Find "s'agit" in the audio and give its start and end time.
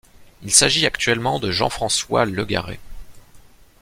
0.51-0.87